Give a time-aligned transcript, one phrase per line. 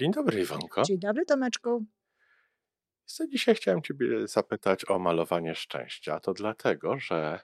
[0.00, 0.82] Dzień dobry, Iwonko.
[0.82, 1.84] Dzień dobry, Tomeczku.
[3.28, 6.20] Dzisiaj chciałem Ciebie zapytać o malowanie szczęścia.
[6.20, 7.40] To dlatego, że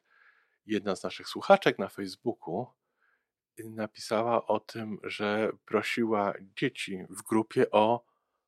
[0.66, 2.66] jedna z naszych słuchaczek na Facebooku
[3.58, 8.04] napisała o tym, że prosiła dzieci w grupie o,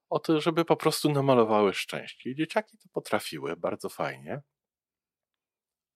[0.08, 2.30] o to, żeby po prostu namalowały szczęście.
[2.30, 4.42] I dzieciaki to potrafiły bardzo fajnie,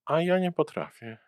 [0.04, 1.18] a ja nie potrafię.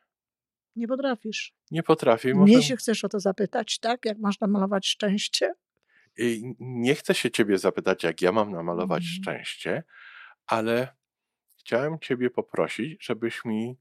[0.76, 1.54] Nie potrafisz.
[1.70, 2.34] Nie potrafię.
[2.34, 2.52] Może...
[2.52, 4.04] Mnie się chcesz o to zapytać, tak?
[4.04, 5.54] Jak można malować szczęście?
[6.58, 9.14] Nie chcę się ciebie zapytać, jak ja mam namalować mm.
[9.14, 9.82] szczęście,
[10.46, 10.96] ale
[11.58, 13.78] chciałem ciebie poprosić, żebyś mi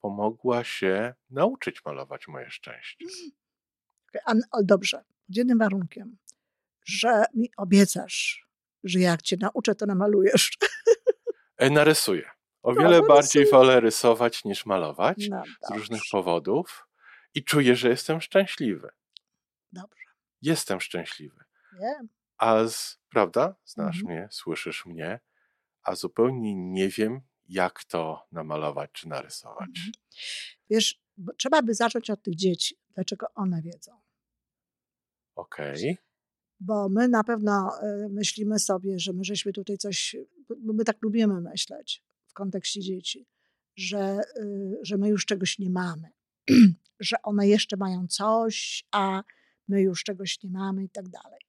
[0.00, 3.04] pomogła się nauczyć malować moje szczęście.
[3.04, 4.42] Mm.
[4.50, 6.16] A, dobrze, pod jednym warunkiem,
[6.86, 8.46] że mi obiecasz,
[8.84, 10.50] że jak cię nauczę, to namalujesz.
[11.56, 12.30] E, narysuję.
[12.62, 16.88] O no, wiele bardziej wolę rysować niż malować no, z różnych powodów
[17.34, 18.88] i czuję, że jestem szczęśliwy.
[19.72, 20.06] Dobrze.
[20.42, 21.45] Jestem szczęśliwy.
[21.80, 22.08] Wiem.
[22.38, 23.56] A z, prawda?
[23.64, 24.18] Znasz mhm.
[24.18, 25.20] mnie, słyszysz mnie,
[25.82, 29.68] a zupełnie nie wiem, jak to namalować czy narysować.
[29.68, 29.92] Mhm.
[30.70, 31.02] Wiesz,
[31.36, 32.76] trzeba by zacząć od tych dzieci.
[32.94, 34.00] Dlaczego one wiedzą?
[35.34, 35.74] Okej.
[35.74, 36.06] Okay.
[36.60, 40.16] Bo my na pewno y, myślimy sobie, że my żeśmy tutaj coś,
[40.58, 43.26] bo my tak lubimy myśleć w kontekście dzieci,
[43.76, 46.08] że, y, że my już czegoś nie mamy,
[47.00, 49.22] że one jeszcze mają coś, a
[49.68, 51.40] my już czegoś nie mamy i tak dalej.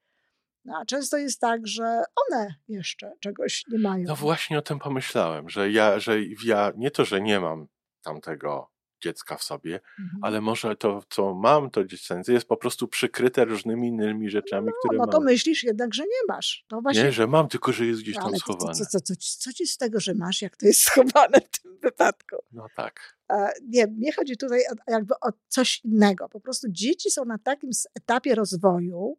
[0.67, 4.03] No, a często jest tak, że one jeszcze czegoś nie mają.
[4.07, 7.67] No właśnie o tym pomyślałem, że ja, że ja nie to, że nie mam
[8.01, 8.71] tamtego
[9.03, 10.23] dziecka w sobie, mhm.
[10.23, 14.73] ale może to, co mam, to dziecięce jest po prostu przykryte różnymi innymi rzeczami, no,
[14.79, 15.11] które no mam.
[15.11, 16.65] to myślisz jednak, że nie masz.
[16.67, 17.03] To właśnie...
[17.03, 18.73] Nie, że mam, tylko że jest gdzieś no, tam schowane.
[18.73, 21.77] Co, co, co, co, ci z tego, że masz, jak to jest schowane w tym
[21.81, 22.35] wypadku?
[22.51, 23.16] No tak.
[23.63, 26.29] Nie, mnie chodzi tutaj jakby o coś innego.
[26.29, 29.17] Po prostu dzieci są na takim etapie rozwoju,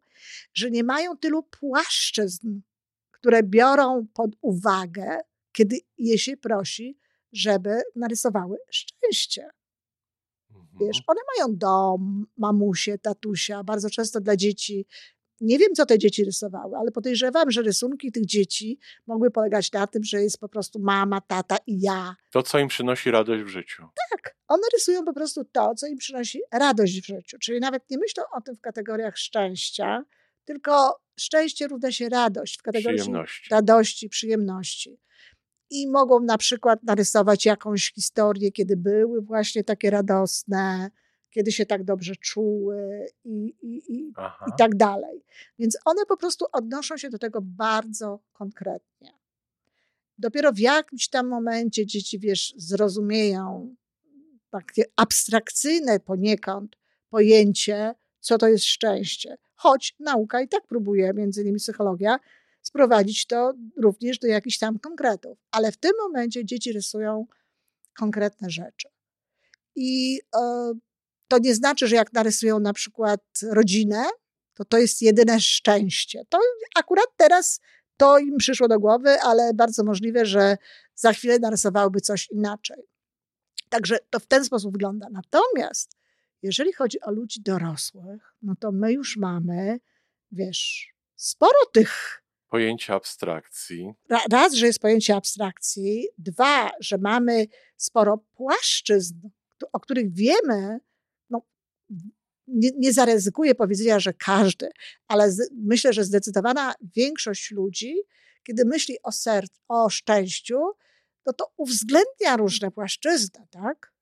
[0.53, 2.61] że nie mają tylu płaszczyzn,
[3.11, 5.19] które biorą pod uwagę,
[5.51, 6.99] kiedy je się prosi,
[7.31, 9.49] żeby narysowały szczęście.
[10.79, 11.03] Wiesz, mhm.
[11.07, 14.85] one mają dom, mamusie, tatusia, bardzo często dla dzieci.
[15.41, 19.87] Nie wiem, co te dzieci rysowały, ale podejrzewam, że rysunki tych dzieci mogły polegać na
[19.87, 22.15] tym, że jest po prostu mama, tata i ja.
[22.31, 23.83] To, co im przynosi radość w życiu.
[24.11, 27.37] Tak, one rysują po prostu to, co im przynosi radość w życiu.
[27.41, 30.05] Czyli nawet nie myślą o tym w kategoriach szczęścia,
[30.45, 33.49] tylko szczęście równa się radość w kategorii przyjemności.
[33.51, 34.99] radości, przyjemności
[35.69, 40.91] i mogą na przykład narysować jakąś historię, kiedy były właśnie takie radosne,
[41.29, 44.07] kiedy się tak dobrze czuły i, i, i,
[44.47, 45.23] i tak dalej.
[45.59, 49.19] Więc one po prostu odnoszą się do tego bardzo konkretnie.
[50.17, 53.75] Dopiero w jakimś tam momencie dzieci, wiesz, zrozumieją
[54.49, 56.75] takie abstrakcyjne poniekąd
[57.09, 59.37] pojęcie, co to jest szczęście.
[59.55, 62.19] Choć nauka i tak próbuje, między innymi psychologia,
[62.61, 65.37] sprowadzić to również do jakichś tam konkretów.
[65.51, 67.25] Ale w tym momencie dzieci rysują
[67.99, 68.89] konkretne rzeczy.
[69.75, 70.71] I e,
[71.29, 73.21] to nie znaczy, że jak narysują na przykład
[73.51, 74.05] rodzinę,
[74.53, 76.21] to to jest jedyne szczęście.
[76.29, 76.39] To
[76.75, 77.59] akurat teraz
[77.97, 80.57] to im przyszło do głowy, ale bardzo możliwe, że
[80.95, 82.83] za chwilę narysowałyby coś inaczej.
[83.69, 85.07] Także to w ten sposób wygląda.
[85.11, 85.91] Natomiast
[86.41, 89.79] jeżeli chodzi o ludzi dorosłych, no to my już mamy,
[90.31, 92.23] wiesz, sporo tych.
[92.49, 93.93] Pojęcia abstrakcji.
[94.31, 96.07] Raz, że jest pojęcie abstrakcji.
[96.17, 97.45] Dwa, że mamy
[97.77, 99.29] sporo płaszczyzn,
[99.73, 100.79] o których wiemy,
[102.47, 104.69] nie, nie zaryzykuję powiedzenia, że każdy,
[105.07, 107.95] ale z, myślę, że zdecydowana większość ludzi,
[108.43, 110.59] kiedy myśli o serc, o szczęściu,
[111.25, 113.93] no to uwzględnia różne płaszczyzny, tak?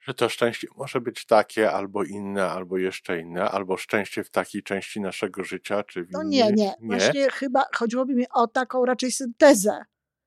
[0.00, 4.62] Że to szczęście może być takie, albo inne, albo jeszcze inne, albo szczęście w takiej
[4.62, 6.74] części naszego życia, czy w No nie, nie, nie.
[6.80, 9.84] Właśnie chyba chodziłoby mi o taką raczej syntezę,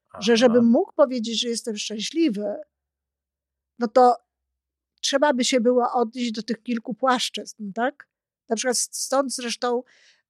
[0.10, 0.22] Aha.
[0.22, 2.56] że żebym mógł powiedzieć, że jestem szczęśliwy,
[3.80, 4.16] no to
[5.02, 8.08] trzeba by się było odnieść do tych kilku płaszczyzn, tak?
[8.50, 9.84] Na przykład stąd zresztą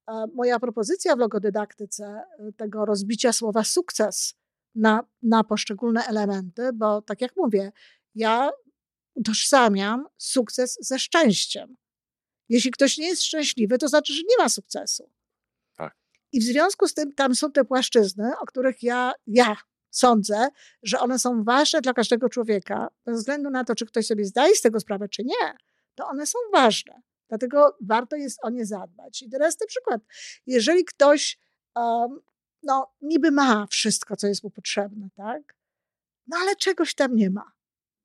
[0.08, 4.34] e, moja propozycja w logodydaktyce e, tego rozbicia słowa sukces
[4.74, 7.72] na, na poszczególne elementy, bo tak jak mówię,
[8.14, 8.50] ja
[9.14, 11.76] utożsamiam sukces ze szczęściem.
[12.48, 15.10] Jeśli ktoś nie jest szczęśliwy, to znaczy, że nie ma sukcesu.
[15.76, 15.96] Tak.
[16.32, 19.56] I w związku z tym tam są te płaszczyzny, o których ja, ja
[19.98, 20.48] sądzę,
[20.82, 24.54] że one są ważne dla każdego człowieka, bez względu na to, czy ktoś sobie zdaje
[24.54, 25.56] z tego sprawę, czy nie,
[25.94, 27.02] to one są ważne.
[27.28, 29.22] Dlatego warto jest o nie zadbać.
[29.22, 30.00] I teraz ten przykład.
[30.46, 31.38] Jeżeli ktoś
[31.74, 32.20] um,
[32.62, 35.56] no, niby ma wszystko, co jest mu potrzebne, tak?
[36.26, 37.52] No ale czegoś tam nie ma.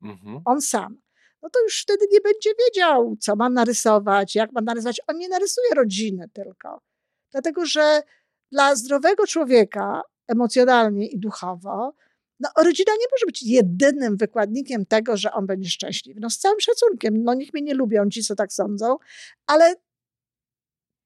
[0.01, 0.41] Mhm.
[0.45, 1.01] On sam.
[1.41, 5.01] No to już wtedy nie będzie wiedział, co ma narysować, jak ma narysować.
[5.07, 6.81] On nie narysuje rodziny tylko.
[7.31, 8.01] Dlatego, że
[8.51, 11.93] dla zdrowego człowieka emocjonalnie i duchowo,
[12.39, 16.19] no, rodzina nie może być jedynym wykładnikiem tego, że on będzie szczęśliwy.
[16.19, 18.97] No, z całym szacunkiem, no niech mnie nie lubią ci, co tak sądzą,
[19.47, 19.75] ale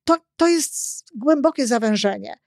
[0.03, 2.39] to, to jest głębokie zawężenie.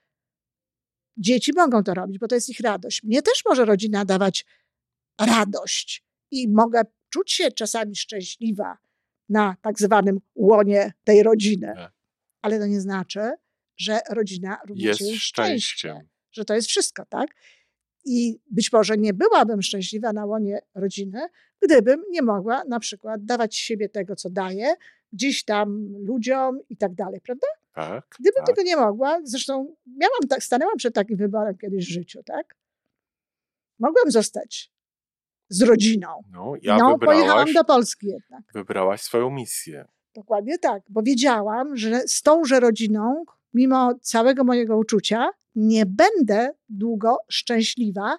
[1.17, 3.03] Dzieci mogą to robić, bo to jest ich radość.
[3.03, 4.45] Mnie też może rodzina dawać
[5.21, 8.77] radość i mogę czuć się czasami szczęśliwa
[9.29, 11.73] na tak zwanym łonie tej rodziny.
[11.75, 11.93] Tak.
[12.41, 13.31] Ale to nie znaczy,
[13.77, 17.29] że rodzina również jest szczęściem że to jest wszystko, tak?
[18.05, 21.21] I być może nie byłabym szczęśliwa na łonie rodziny,
[21.61, 24.73] gdybym nie mogła na przykład dawać siebie tego, co daję,
[25.13, 27.47] gdzieś tam ludziom i tak dalej, prawda?
[27.73, 28.15] Tak.
[28.19, 28.45] Gdybym tak.
[28.45, 32.55] tego nie mogła, zresztą miałam tak, stanęłam przed takim wyborem kiedyś w życiu, tak?
[33.79, 34.71] Mogłam zostać
[35.49, 36.07] z rodziną.
[36.31, 38.41] No, ja no pojechałam do Polski jednak.
[38.53, 39.85] Wybrałaś swoją misję.
[40.15, 47.17] Dokładnie tak, bo wiedziałam, że z tąże rodziną, mimo całego mojego uczucia, nie będę długo
[47.29, 48.17] szczęśliwa,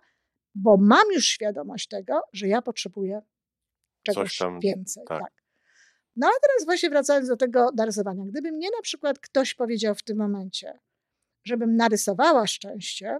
[0.55, 3.23] bo mam już świadomość tego, że ja potrzebuję
[4.03, 5.05] czegoś tam, więcej.
[5.09, 5.23] Tak.
[5.23, 5.33] tak.
[6.17, 8.25] No a teraz właśnie wracając do tego narysowania.
[8.25, 10.79] Gdyby mnie na przykład ktoś powiedział w tym momencie,
[11.45, 13.19] żebym narysowała szczęście,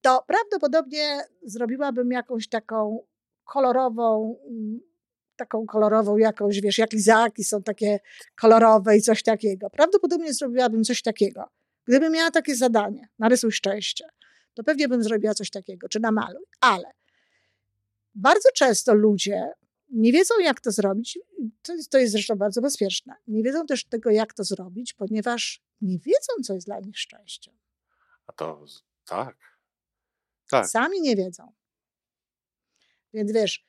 [0.00, 3.06] to prawdopodobnie zrobiłabym jakąś taką
[3.44, 4.80] kolorową, mm,
[5.38, 8.00] taką kolorową jakąś, wiesz, jak lizaki są takie
[8.40, 9.70] kolorowe i coś takiego.
[9.70, 11.44] Prawdopodobnie zrobiłabym coś takiego.
[11.84, 14.04] Gdybym miała takie zadanie, narysuj szczęście,
[14.54, 16.44] to pewnie bym zrobiła coś takiego, czy namaluj.
[16.60, 16.90] Ale
[18.14, 19.52] bardzo często ludzie
[19.90, 21.18] nie wiedzą, jak to zrobić.
[21.62, 23.14] To jest, to jest zresztą bardzo bezpieczne.
[23.26, 27.54] Nie wiedzą też tego, jak to zrobić, ponieważ nie wiedzą, co jest dla nich szczęściem.
[28.26, 28.64] A to
[29.04, 29.36] tak.
[30.50, 30.68] tak.
[30.68, 31.52] Sami nie wiedzą.
[33.14, 33.67] Więc wiesz,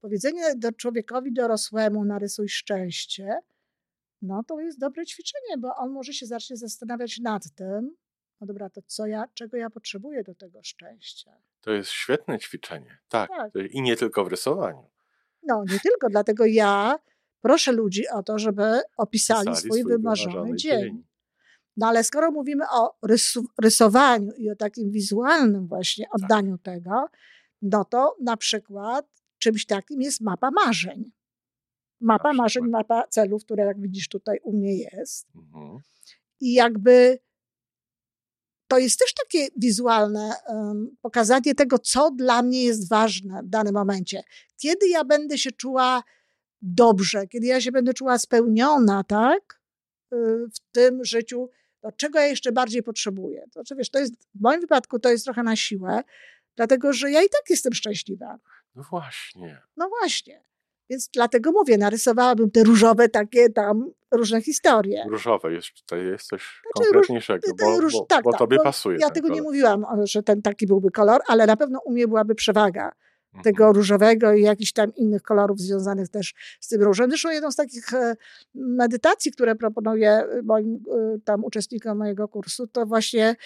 [0.00, 3.40] powiedzenie do człowiekowi dorosłemu narysuj szczęście
[4.22, 7.96] no to jest dobre ćwiczenie, bo on może się zacznie zastanawiać nad tym,
[8.40, 11.32] no dobra, to co ja, czego ja potrzebuję do tego szczęścia.
[11.60, 13.30] To jest świetne ćwiczenie, tak.
[13.30, 13.52] tak.
[13.70, 14.90] I nie tylko w rysowaniu.
[15.42, 16.98] No, nie tylko, dlatego ja
[17.40, 20.80] proszę ludzi o to, żeby opisali Pisali swój, swój wymarzony, wymarzony dzień.
[20.80, 21.04] dzień.
[21.76, 26.14] No ale skoro mówimy o rysu, rysowaniu i o takim wizualnym właśnie tak.
[26.14, 26.74] oddaniu tak.
[26.74, 27.06] tego,
[27.62, 29.09] no to na przykład
[29.40, 31.10] czymś takim jest mapa marzeń.
[32.00, 35.26] Mapa marzeń, mapa celów, która jak widzisz tutaj u mnie jest.
[35.36, 35.78] Mhm.
[36.40, 37.18] I jakby
[38.68, 43.74] to jest też takie wizualne um, pokazanie tego, co dla mnie jest ważne w danym
[43.74, 44.22] momencie.
[44.56, 46.02] Kiedy ja będę się czuła
[46.62, 49.60] dobrze, kiedy ja się będę czuła spełniona, tak,
[50.12, 50.16] y,
[50.54, 53.44] w tym życiu, to czego ja jeszcze bardziej potrzebuję.
[53.52, 56.02] To, czy wiesz, to jest, w moim wypadku to jest trochę na siłę,
[56.56, 58.38] dlatego że ja i tak jestem szczęśliwa.
[58.74, 59.62] No właśnie.
[59.76, 60.44] No właśnie.
[60.90, 65.04] Więc dlatego mówię, narysowałabym te różowe takie tam różne historie.
[65.08, 68.56] Różowe, jest, tutaj jest coś znaczy, konkretniejszego, róż, bo, róż, bo, tak, bo tak, tobie
[68.56, 68.98] bo pasuje.
[69.00, 69.36] Ja tego kolor.
[69.36, 72.92] nie mówiłam, że ten taki byłby kolor, ale na pewno u mnie byłaby przewaga
[73.42, 73.76] tego mhm.
[73.76, 77.10] różowego i jakichś tam innych kolorów związanych też z tym różem.
[77.10, 78.16] Zresztą jedną z takich e,
[78.54, 83.36] medytacji, które proponuję moim e, tam uczestnikom mojego kursu, to właśnie e,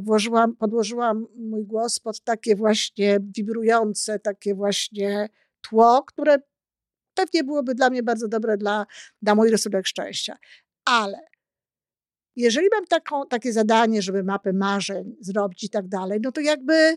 [0.00, 5.28] włożyłam, podłożyłam mój głos pod takie właśnie wibrujące, takie właśnie
[5.60, 6.38] tło, które
[7.14, 8.86] pewnie byłoby dla mnie bardzo dobre dla,
[9.22, 10.36] dla mój rysunek szczęścia.
[10.84, 11.18] Ale
[12.36, 16.96] jeżeli mam taką, takie zadanie, żeby mapę marzeń zrobić i tak dalej, no to jakby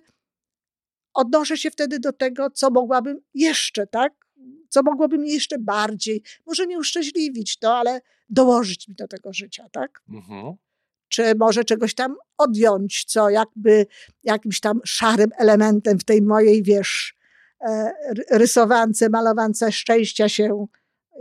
[1.13, 4.13] odnoszę się wtedy do tego, co mogłabym jeszcze, tak?
[4.69, 9.69] Co mogłoby mnie jeszcze bardziej, może nie uszczęśliwić to, ale dołożyć mi do tego życia,
[9.71, 10.01] tak?
[10.09, 10.55] Mhm.
[11.07, 13.85] Czy może czegoś tam odjąć, co jakby
[14.23, 17.15] jakimś tam szarym elementem w tej mojej, wiesz,
[17.61, 17.91] e,
[18.31, 20.65] rysowance, malowance szczęścia się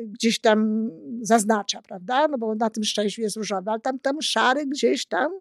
[0.00, 0.90] gdzieś tam
[1.22, 2.28] zaznacza, prawda?
[2.28, 5.32] No bo na tym szczęściu jest różowy, ale tam, tam szary gdzieś tam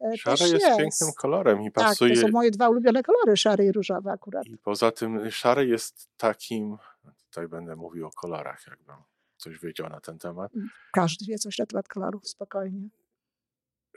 [0.00, 2.10] E, szary jest, jest, pięknym kolorem i pasuje.
[2.10, 4.46] Tak, to są moje dwa ulubione kolory, szary i różowy akurat.
[4.46, 6.76] I poza tym szary jest takim,
[7.24, 8.96] tutaj będę mówił o kolorach, jakbym
[9.36, 10.52] coś wiedział na ten temat.
[10.92, 12.88] Każdy wie coś na temat kolorów, spokojnie.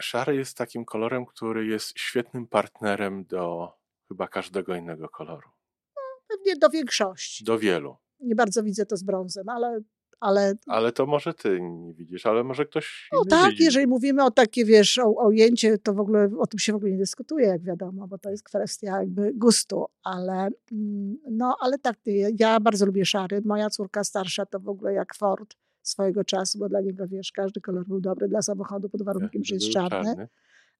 [0.01, 3.71] Szary jest takim kolorem, który jest świetnym partnerem do
[4.07, 5.49] chyba każdego innego koloru.
[5.95, 7.43] No, pewnie do większości.
[7.43, 7.97] Do wielu.
[8.19, 9.81] Nie bardzo widzę to z brązem, ale
[10.23, 10.53] ale...
[10.67, 13.63] Ale to może ty nie widzisz, ale może ktoś No tak, widzi.
[13.63, 16.75] jeżeli mówimy o takie, wiesz, o, o ujęcie, to w ogóle o tym się w
[16.75, 21.79] ogóle nie dyskutuje, jak wiadomo, bo to jest kwestia jakby gustu, ale mm, no, ale
[21.79, 21.95] tak,
[22.39, 23.41] ja bardzo lubię szary.
[23.45, 27.61] Moja córka starsza to w ogóle jak Ford swojego czasu, bo dla niego, wiesz, każdy
[27.61, 29.89] kolor był dobry dla samochodu pod warunkiem, że jest czarny.
[29.89, 30.27] czarny.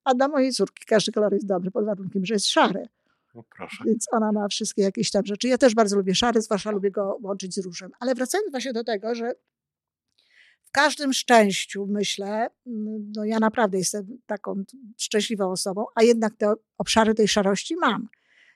[0.04, 2.88] A dla mojej córki każdy kolor jest dobry pod warunkiem, że jest szary.
[3.36, 3.44] No.
[3.86, 5.48] Więc ona ma wszystkie jakieś tam rzeczy.
[5.48, 7.92] Ja też bardzo lubię szary, zwłaszcza lubię go łączyć z różem.
[8.00, 9.36] Ale wracając właśnie do tego, że
[10.64, 12.50] w każdym szczęściu, myślę,
[13.16, 14.64] no ja naprawdę jestem taką
[14.98, 18.08] szczęśliwą osobą, a jednak te obszary tej szarości mam.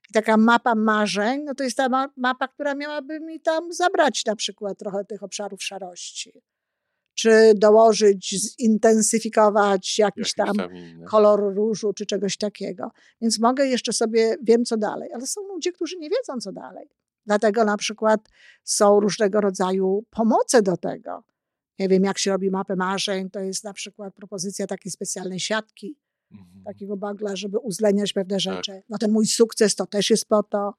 [0.10, 4.36] I taka mapa marzeń, no to jest ta mapa, która miałaby mi tam zabrać na
[4.36, 6.42] przykład trochę tych obszarów szarości
[7.18, 10.70] czy dołożyć, zintensyfikować jakiś tam, tam
[11.08, 12.92] kolor różu, czy czegoś takiego.
[13.22, 16.90] Więc mogę jeszcze sobie, wiem co dalej, ale są ludzie, którzy nie wiedzą co dalej.
[17.26, 18.30] Dlatego na przykład
[18.64, 21.24] są różnego rodzaju pomoce do tego.
[21.80, 25.96] Nie wiem, jak się robi mapę marzeń, to jest na przykład propozycja takiej specjalnej siatki.
[26.68, 28.40] Takiego bagla, żeby uwzględniać pewne tak.
[28.40, 28.82] rzeczy.
[28.90, 30.74] No ten mój sukces to też jest po to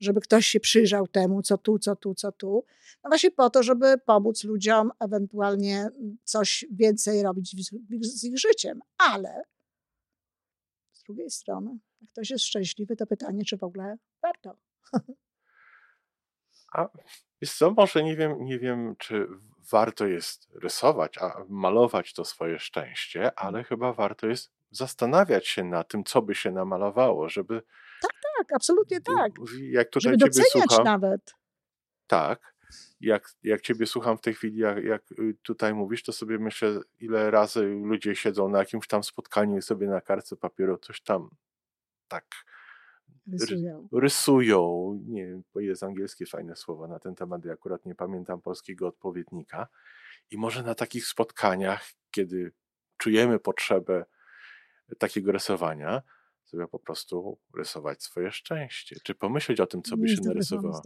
[0.00, 2.64] żeby ktoś się przyjrzał temu, co tu, co tu, co tu.
[3.04, 5.88] No właśnie po to, żeby pomóc ludziom ewentualnie
[6.24, 7.56] coś więcej robić
[8.02, 8.80] z ich życiem.
[8.98, 9.42] Ale
[10.92, 14.56] z drugiej strony, jak ktoś jest szczęśliwy, to pytanie, czy w ogóle warto.
[16.72, 16.88] A
[17.40, 19.26] jest co, może nie wiem, nie wiem, czy
[19.70, 25.84] warto jest rysować, a malować to swoje szczęście, ale chyba warto jest zastanawiać się na
[25.84, 27.62] tym, co by się namalowało, żeby
[28.02, 29.32] tak, tak, absolutnie tak.
[29.60, 31.34] Jak tutaj Żeby ciebie słucham, nawet.
[32.06, 32.54] Tak.
[33.00, 36.80] Jak, jak ciebie słucham w tej chwili, jak, jak y, tutaj mówisz, to sobie myślę,
[37.00, 41.30] ile razy ludzie siedzą na jakimś tam spotkaniu i sobie na kartce papieru coś tam
[42.08, 42.24] tak
[43.32, 43.88] rysują.
[43.92, 44.94] rysują.
[45.06, 49.68] Nie wiem, jest angielskie fajne słowo na ten temat, ja akurat nie pamiętam polskiego odpowiednika.
[50.30, 52.52] I może na takich spotkaniach, kiedy
[52.96, 54.04] czujemy potrzebę
[54.98, 56.02] takiego rysowania,
[56.50, 58.96] sobie po prostu rysować swoje szczęście.
[59.04, 60.82] Czy pomyśleć o tym, co by się narysowało?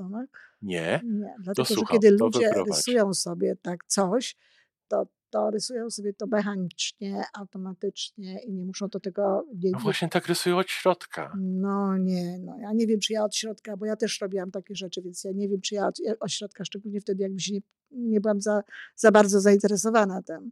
[0.62, 1.00] Nie?
[1.04, 4.36] Nie, dlatego, to że kiedy ludzie rysują sobie tak coś,
[4.88, 9.46] to, to rysują sobie to mechanicznie, automatycznie i nie muszą do tego...
[9.54, 11.32] Nie, no właśnie tak rysują od środka.
[11.38, 14.76] No nie, no ja nie wiem, czy ja od środka, bo ja też robiłam takie
[14.76, 17.60] rzeczy, więc ja nie wiem, czy ja od, od środka, szczególnie wtedy, jakby się nie,
[17.90, 18.62] nie byłam za,
[18.96, 20.50] za bardzo zainteresowana tym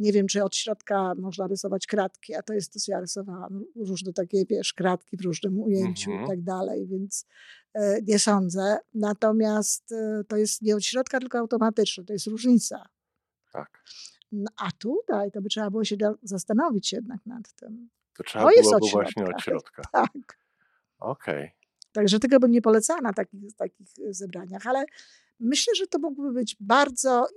[0.00, 3.64] nie wiem, czy od środka można rysować kratki, a to jest to, co ja rysowałam.
[3.76, 6.26] Różne takie, wiesz, kratki w różnym ujęciu mhm.
[6.26, 7.26] i tak dalej, więc
[7.74, 8.78] e, nie sądzę.
[8.94, 12.04] Natomiast e, to jest nie od środka, tylko automatyczne.
[12.04, 12.88] To jest różnica.
[13.52, 13.84] Tak.
[14.32, 17.88] No, a tutaj to by trzeba było się zastanowić jednak nad tym.
[18.16, 19.82] To trzeba to było od właśnie od środka.
[19.92, 20.38] Tak.
[20.98, 21.44] Okej.
[21.44, 21.50] Okay.
[21.92, 24.84] Także tego bym nie polecała na takich, takich zebraniach, ale
[25.40, 27.28] myślę, że to mógłby być bardzo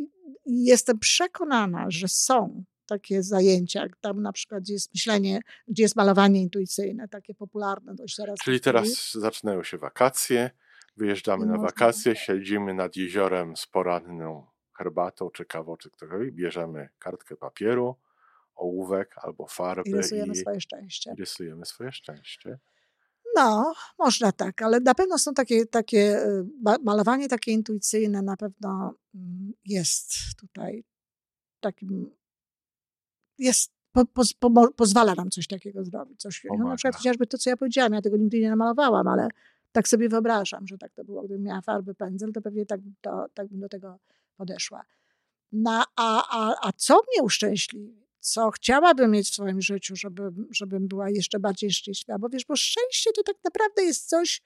[0.46, 5.96] i jestem przekonana, że są takie zajęcia, tam na przykład gdzie jest myślenie, gdzie jest
[5.96, 8.40] malowanie intuicyjne, takie popularne dość teraz.
[8.44, 10.50] Czyli teraz zaczynają się wakacje,
[10.98, 14.46] wyjeżdżamy na wakacje, siedzimy nad jeziorem z poranną
[14.78, 17.96] herbatą, czy kawą, czy ktokolwiek, bierzemy kartkę papieru,
[18.56, 21.12] ołówek albo farby i rysujemy i, swoje szczęście.
[21.18, 22.60] I rysujemy swoje szczęście.
[23.36, 26.46] No, można tak, ale na pewno są takie, takie y,
[26.84, 30.84] malowanie takie intuicyjne na pewno mm, jest tutaj
[31.60, 32.12] takim,
[33.38, 36.22] jest, po, po, po, pozwala nam coś takiego zrobić.
[36.22, 39.28] Coś, no, na przykład chociażby to, co ja powiedziałam, ja tego nigdy nie namalowałam, ale
[39.72, 41.24] Tak sobie wyobrażam, że tak to było.
[41.24, 44.00] Gdybym miała farby, pędzel, to pewnie tak, to, tak bym do tego
[44.38, 44.86] podeszła.
[45.52, 48.03] No, a, a, a co mnie uszczęśliwi?
[48.24, 52.20] Co chciałabym mieć w swoim życiu, żeby, żebym była jeszcze bardziej szczęśliwa?
[52.20, 54.42] Bo wiesz, bo szczęście to tak naprawdę jest coś,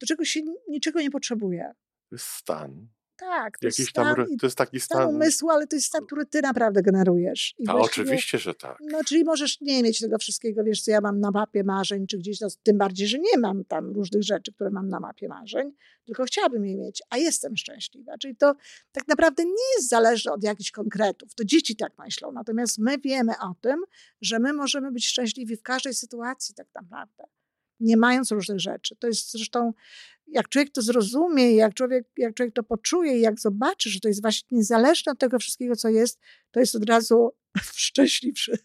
[0.00, 1.72] do czego się niczego nie potrzebuje.
[2.16, 2.88] Stan.
[3.22, 5.86] Tak, to, Jakiś jest stan, tam, to jest taki stan, stan umysłu, ale to jest
[5.86, 7.54] stan, który ty naprawdę generujesz.
[7.58, 8.78] I A oczywiście, że tak.
[8.80, 12.18] No, czyli możesz nie mieć tego wszystkiego, wiesz, co ja mam na mapie marzeń, czy
[12.18, 15.72] gdzieś, no, tym bardziej, że nie mam tam różnych rzeczy, które mam na mapie marzeń,
[16.04, 18.18] tylko chciałabym je mieć, a jestem szczęśliwa.
[18.18, 18.54] Czyli to
[18.92, 21.34] tak naprawdę nie jest zależne od jakichś konkretów.
[21.34, 23.84] To dzieci tak myślą, natomiast my wiemy o tym,
[24.20, 27.24] że my możemy być szczęśliwi w każdej sytuacji tak naprawdę
[27.82, 28.96] nie mając różnych rzeczy.
[28.96, 29.72] To jest zresztą,
[30.26, 34.08] jak człowiek to zrozumie, jak człowiek, jak człowiek to poczuje i jak zobaczy, że to
[34.08, 36.20] jest właśnie niezależne od tego wszystkiego, co jest,
[36.50, 37.30] to jest od razu
[37.86, 38.58] szczęśliwszy.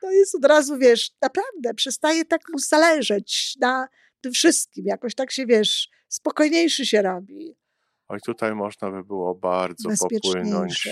[0.00, 3.88] To jest od razu, wiesz, naprawdę przestaje tak mu zależeć na
[4.20, 4.86] tym wszystkim.
[4.86, 7.56] Jakoś tak się, wiesz, spokojniejszy się robi.
[8.08, 10.88] Oj, tutaj można by było bardzo popłynąć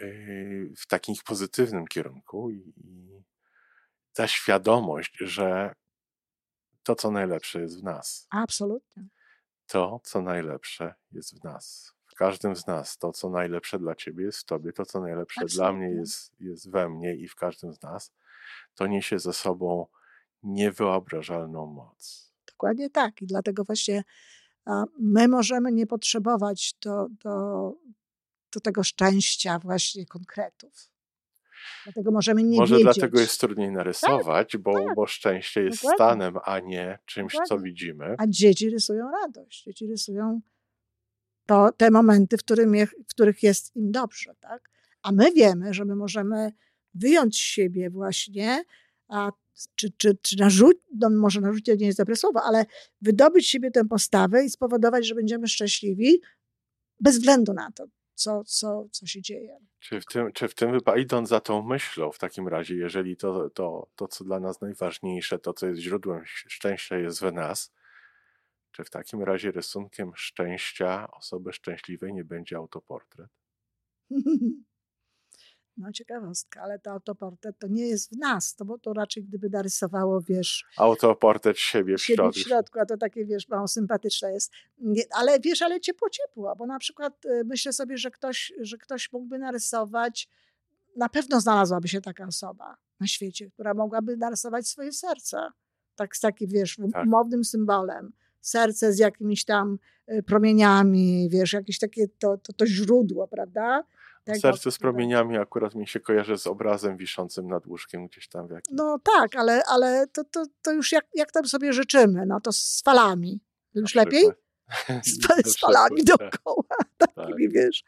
[0.00, 2.74] y, w takim pozytywnym kierunku i
[4.12, 5.72] ta świadomość, że
[6.82, 8.26] to, co najlepsze jest w nas.
[8.30, 9.08] Absolutnie.
[9.66, 11.94] To, co najlepsze jest w nas.
[12.06, 12.98] W każdym z nas.
[12.98, 15.56] To, co najlepsze dla ciebie jest w tobie, to, co najlepsze Absolutnie.
[15.56, 18.12] dla mnie jest, jest we mnie i w każdym z nas.
[18.74, 19.86] To niesie ze sobą
[20.42, 22.32] niewyobrażalną moc.
[22.46, 23.22] Dokładnie tak.
[23.22, 24.04] I dlatego właśnie
[24.98, 27.72] my możemy nie potrzebować do, do,
[28.52, 30.89] do tego szczęścia właśnie konkretów.
[31.84, 32.94] Dlatego możemy nie Może wiedzieć.
[32.94, 34.94] dlatego jest trudniej tak, narysować, tak, bo, tak.
[34.96, 35.96] bo szczęście jest Dokładnie.
[35.96, 37.48] stanem, a nie czymś, Dokładnie.
[37.48, 38.14] co widzimy.
[38.18, 39.64] A dzieci rysują radość.
[39.64, 40.40] Dzieci rysują
[41.46, 44.34] to, te momenty, w, którym je, w których jest im dobrze.
[44.40, 44.70] Tak?
[45.02, 46.52] A my wiemy, że my możemy
[46.94, 48.64] wyjąć siebie właśnie,
[49.08, 49.32] a,
[49.74, 52.66] czy, czy, czy narzucić, no może narzucić nie jest dobre słowo, ale
[53.00, 56.20] wydobyć siebie tę postawę i spowodować, że będziemy szczęśliwi
[57.00, 57.84] bez względu na to,
[58.20, 59.58] co, co, co się dzieje.
[59.78, 63.16] Czy w tym, czy w tym wypadku, idąc za tą myślą, w takim razie, jeżeli
[63.16, 67.72] to, to, to, co dla nas najważniejsze, to, co jest źródłem szczęścia, jest w nas,
[68.72, 73.30] czy w takim razie rysunkiem szczęścia osoby szczęśliwej nie będzie autoportret?
[75.80, 79.50] No ciekawostka, ale to autoportret to nie jest w nas, to bo to raczej gdyby
[79.50, 80.64] narysowało, wiesz...
[80.76, 82.40] Autoportret siebie w środku.
[82.40, 84.52] w środku, a to takie, wiesz, mało sympatyczne jest.
[84.78, 88.78] Nie, ale wiesz, ale ciepło, ciepło, bo na przykład y, myślę sobie, że ktoś, że
[88.78, 90.28] ktoś mógłby narysować,
[90.96, 95.48] na pewno znalazłaby się taka osoba na świecie, która mogłaby narysować swoje serce.
[95.96, 97.06] Tak, z takim, wiesz, tak.
[97.06, 98.12] umownym symbolem.
[98.40, 99.78] Serce z jakimiś tam
[100.12, 103.84] y, promieniami, wiesz, jakieś takie to, to, to źródło, prawda?
[104.24, 108.48] Tego, Serce z promieniami akurat mi się kojarzy z obrazem wiszącym nad łóżkiem gdzieś tam.
[108.48, 108.76] W jakimś...
[108.78, 112.52] No tak, ale, ale to, to, to już jak, jak tam sobie życzymy, no to
[112.52, 113.40] z falami.
[113.74, 114.24] Już lepiej?
[114.88, 115.18] Z,
[115.52, 116.18] z falami tak.
[116.18, 117.54] dookoła, takimi tak.
[117.54, 117.84] wiesz,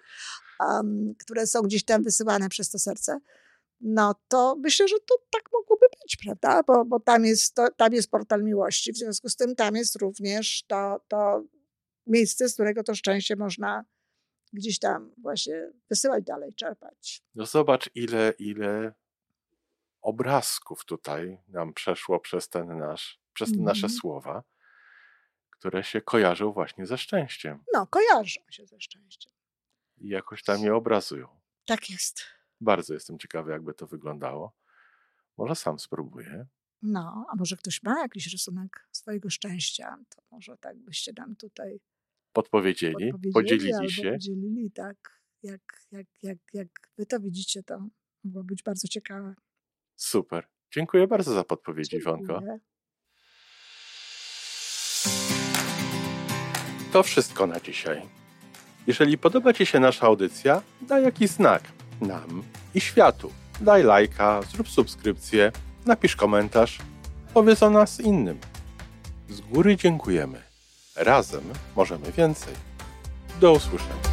[0.61, 3.19] um, które są gdzieś tam wysyłane przez to serce.
[3.81, 6.63] No to myślę, że to tak mogłoby być, prawda?
[6.67, 9.97] Bo, bo tam, jest, to, tam jest portal miłości, w związku z tym tam jest
[9.97, 11.45] również to, to
[12.07, 13.85] miejsce, z którego to szczęście można
[14.53, 17.23] gdzieś tam właśnie wysyłać dalej, czerpać.
[17.35, 18.95] No zobacz, ile, ile
[20.03, 23.65] obrazków tutaj nam przeszło przez ten nasz, przez te mm.
[23.65, 24.01] nasze mhm.
[24.01, 24.43] słowa,
[25.51, 27.65] które się kojarzą właśnie ze szczęściem.
[27.75, 29.33] No, kojarzą się ze szczęściem.
[29.99, 31.29] I jakoś tam je obrazują.
[31.67, 32.23] Tak jest.
[32.61, 34.53] Bardzo jestem ciekawy, jakby to wyglądało.
[35.37, 36.47] Może sam spróbuję.
[36.83, 41.81] No, a może ktoś ma jakiś rysunek swojego szczęścia, to może tak byście nam tutaj
[42.33, 44.13] podpowiedzieli, podzielili się.
[44.13, 45.23] Podzielili, tak.
[45.43, 45.61] Jak,
[45.93, 46.69] jak, jak, jak
[46.99, 47.89] wy to widzicie, to
[48.25, 49.35] mogło być bardzo ciekawe.
[49.97, 50.47] Super.
[50.75, 52.41] Dziękuję bardzo za podpowiedzi, Iwonko.
[56.93, 58.03] To wszystko na dzisiaj.
[58.87, 61.63] Jeżeli podoba Ci się nasza audycja, daj jakiś znak
[62.01, 62.43] nam
[62.75, 63.33] i światu.
[63.61, 65.53] Daj lajka, zrób subskrypcję,
[65.87, 66.79] napisz komentarz,
[67.35, 68.39] powiedz o nas innym.
[69.29, 70.52] Z góry dziękujemy.
[70.97, 71.43] Razem
[71.77, 72.55] możemy więcej.
[73.41, 74.12] Do usłyszenia.